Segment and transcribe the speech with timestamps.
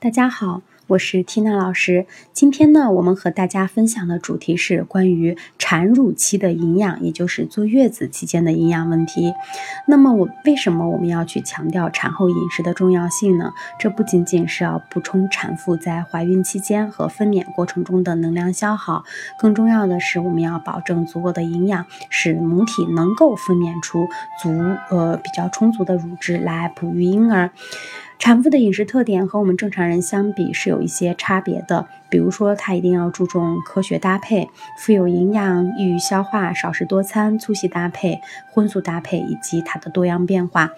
[0.00, 2.06] 大家好，我是缇娜老师。
[2.32, 9.34] 今天呢，我们和大家分享的主题是关于产乳期的营养，也就是坐月子期间的营养问题。
[9.88, 13.52] 那么，我为什么我们要去强调产后饮食的重要性呢？
[13.76, 19.02] 这不仅仅是要补充产妇在怀孕期间和分娩过程中的能量消耗，
[19.40, 24.06] 更重要的是我们要保证足够的营养，使母体能够分娩出
[24.40, 24.48] 足
[24.90, 27.50] 呃比较充足的乳汁来哺育婴儿。
[28.18, 38.20] 产妇的饮食特点和我们正常人相比是有一些差别的，比如说她一定要注重科学搭配，富有营养，易于消化，少食多餐，粗细搭配，
[38.50, 40.72] 荤素搭配，以及它的多样变化。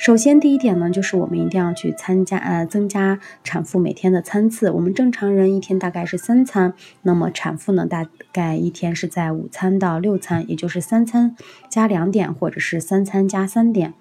[0.00, 4.70] 首先第一点呢，就是我们一定要去参加呃增加产妇每天的餐次。
[4.70, 6.72] 我们正常人一天大概是三餐，
[7.02, 11.36] 那么产妇呢大概一天是在五餐到六餐，也就是三餐
[11.68, 13.92] 加两点，或者是三餐加三点。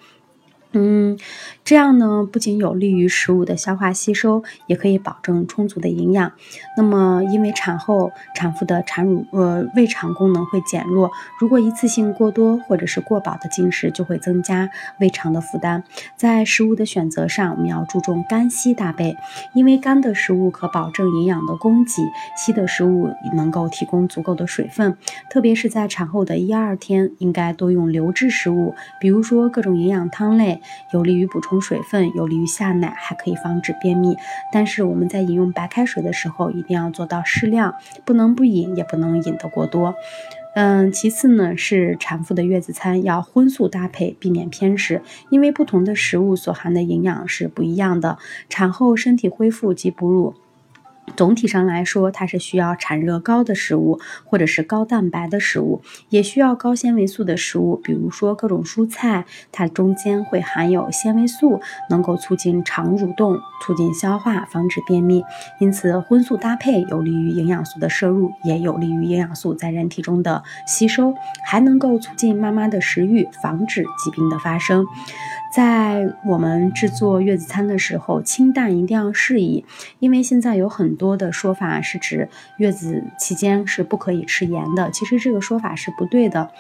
[0.78, 1.18] 嗯，
[1.64, 6.34] 这样呢，不仅有利于食物的消化吸收，也可以保证充足的营养。
[6.76, 15.86] 那么，因为产后产妇的产乳呃胃肠功能会减弱，如果一次性过多或者是过饱的进食，就会增加胃肠的负担。
[16.18, 19.16] 在食物的选择上，我们要注重干稀搭配，
[19.54, 22.04] 因为干的食物可保证营养的供给，
[22.36, 24.98] 稀的食物能够提供足够的水分。
[25.30, 30.62] 特别是在产后的一二天，应该多用流质食物，比如说各种营养汤类。
[30.92, 34.16] 有利于补充水分，有利于下奶，还可以防止便秘。
[34.52, 39.96] 但是我们在饮用白开水的时候，一定要做到适量，不能不饮，也不能饮得过多。
[40.56, 48.18] 嗯，其次呢是产妇的月子餐要荤素搭配，避免偏食，因为不同的食物所含的营养是不一样的。
[48.48, 50.34] 产后身体恢复及哺乳。
[51.16, 65.24] 总体上来说，它是需要产热高的食物，或者是高蛋白的食物，也需要高纤维素的食物，比如说各种蔬菜，它中间会含有纤维素，能够促进肠蠕动，促进消化，防止便秘。
[65.60, 71.14] 因此，荤素搭配有利于营养素的摄入，也有利于营养素在人体中的吸收，
[71.46, 74.86] 还能够促进妈妈的食欲，防止疾病的发生。
[75.56, 79.64] 在我们制作月子餐的时候，清淡一定要适宜，
[80.00, 82.28] 因为现在有很多的说法是指
[82.58, 86.52] 月子期间是不可以吃盐的，其实这个说法是不对的。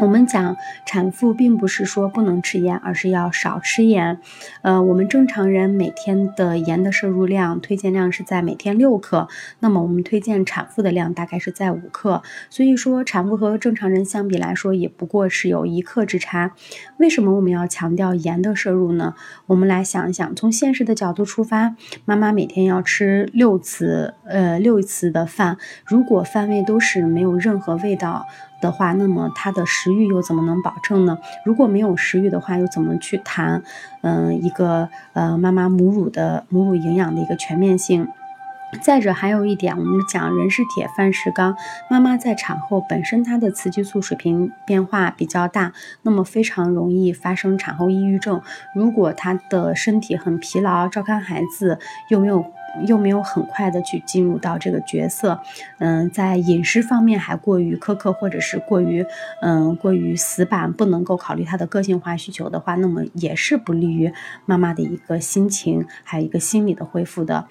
[0.00, 4.18] 我们讲产妇并不是说不能吃盐，而是要少吃盐。
[4.62, 9.28] 呃，我们正常人每天的盐的摄入量推荐量是在每天六克，
[9.60, 12.22] 那么我们推荐产妇的量大概是在五克。
[12.50, 16.52] 所以说，产妇和正常人相比来说，也不过是有一克之差。
[16.96, 19.14] 为什么我们要强调盐的摄入呢？
[19.46, 28.26] 我们来想一想，从现实的角度出发，妈妈每天要吃六次，呃，六次的饭，如果饭味都是没有任何味道。
[28.62, 31.18] 的话，那么他的食欲又怎么能保证呢？
[31.44, 33.62] 如果没有食欲的话，又怎么去谈，
[34.00, 38.08] 嗯，一个呃妈妈母乳的母乳营养的一个全面性？
[38.80, 41.54] 再者还有一点，我们讲人是铁，饭是钢，
[41.90, 48.40] 妈妈在产后本身她的雌激素水平变化比较大，那么非常容易发生产后抑郁症。
[48.74, 52.46] 如果她的身体很疲劳，照看孩子又没有。
[52.86, 55.38] 又没有很快的去进入到这个角色，
[55.78, 59.04] 嗯，在饮食方面还过于苛刻，或者是过于，
[59.42, 64.10] 嗯，过于死板，不能够考虑他的个性化需求的话，那么也是不利于
[64.46, 67.46] 妈妈的一个心情，还有一个心理的恢复的。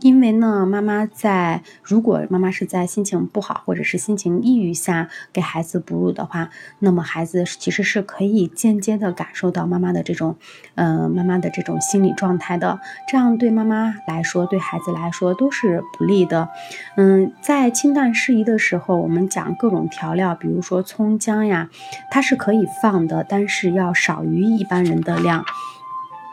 [0.00, 10.36] 因为呢，妈妈在如果妈妈是在心情不好或者是心情抑郁下给孩子哺乳的话，那么孩子其实是可以间接的感受到妈妈的这种，
[10.74, 12.80] 嗯，妈妈的这种心理状态的。
[13.08, 14.63] 这样对妈妈来说，对。
[14.64, 16.48] 孩子来说都是不利的，
[16.96, 21.68] 嗯，在清淡适宜的时候，我们讲各种调料，比如说葱姜呀，
[22.10, 25.44] 它是可以放的，但是要少于一般人的量，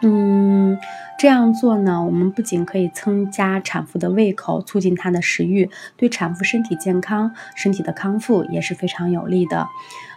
[0.01, 0.77] 嗯。
[1.21, 9.67] 这样做呢，我们不仅可以增加产妇的胃口，促进她的食欲，对产妇身体健康、身体的康复也是非常有利的。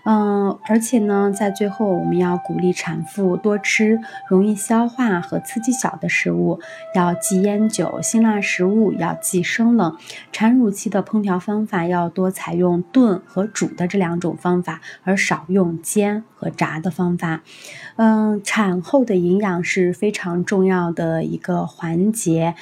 [0.07, 3.99] 嗯，而且呢，在最后我们要鼓励产妇多吃
[4.29, 6.61] 容易消化和刺激小的食物，
[6.95, 9.97] 要忌烟酒、辛辣食物，要忌生冷。
[10.31, 17.41] 产乳期的烹调方法要多采用炖和煮的这两种方法，而少用煎和炸的方法。
[17.97, 20.94] 嗯，产后的营养是非常重要。
[20.95, 22.55] 的一个环节，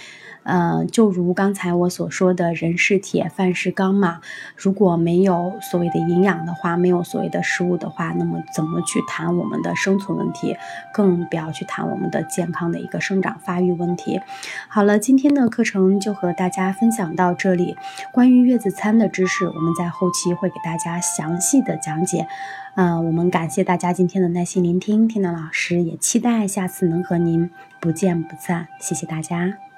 [0.45, 4.21] 呃，就如刚才我所说的人是铁，饭是钢嘛。
[4.57, 10.57] 如果没有所谓的营养的话，没有所谓的食物的话，那么怎么去谈我们的生存问题？
[10.93, 14.21] 更不要去谈我们的健康的一个生长发育问题。
[14.69, 17.77] 好了，今天的课程就和大家分享到这里。
[18.13, 22.27] 关于月子餐的知识，我们在后期会给大家详细的讲解。
[22.75, 27.51] 嗯，我们感谢大家今天的耐心聆听，听的老师也期待下次能和您
[27.81, 29.72] 不见不散，谢谢大家。